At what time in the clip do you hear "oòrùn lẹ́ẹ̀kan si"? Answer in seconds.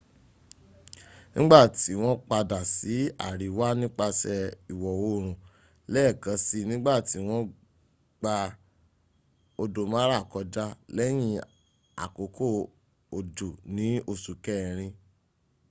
4.97-6.57